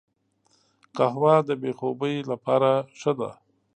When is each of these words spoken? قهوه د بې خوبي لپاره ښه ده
قهوه 0.97 1.35
د 1.47 1.49
بې 1.61 1.71
خوبي 1.79 2.15
لپاره 2.31 2.71
ښه 2.99 3.11
ده 3.19 3.29